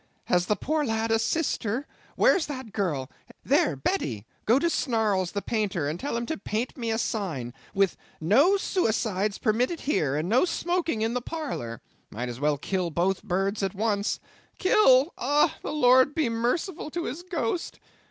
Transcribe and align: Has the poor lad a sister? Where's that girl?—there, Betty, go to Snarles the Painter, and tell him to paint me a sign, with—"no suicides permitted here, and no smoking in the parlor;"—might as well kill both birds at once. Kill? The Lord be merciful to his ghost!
Has 0.23 0.47
the 0.47 0.55
poor 0.55 0.83
lad 0.83 1.11
a 1.11 1.19
sister? 1.19 1.85
Where's 2.15 2.47
that 2.47 2.73
girl?—there, 2.73 3.75
Betty, 3.75 4.25
go 4.47 4.57
to 4.57 4.67
Snarles 4.67 5.33
the 5.33 5.43
Painter, 5.43 5.87
and 5.87 5.99
tell 5.99 6.17
him 6.17 6.25
to 6.25 6.39
paint 6.39 6.75
me 6.75 6.89
a 6.89 6.97
sign, 6.97 7.53
with—"no 7.75 8.57
suicides 8.57 9.37
permitted 9.37 9.81
here, 9.81 10.15
and 10.15 10.27
no 10.27 10.43
smoking 10.43 11.03
in 11.03 11.13
the 11.13 11.21
parlor;"—might 11.21 12.29
as 12.29 12.39
well 12.39 12.57
kill 12.57 12.89
both 12.89 13.21
birds 13.21 13.61
at 13.61 13.75
once. 13.75 14.19
Kill? 14.57 15.13
The 15.19 15.51
Lord 15.71 16.15
be 16.15 16.29
merciful 16.29 16.89
to 16.89 17.03
his 17.03 17.21
ghost! 17.21 17.77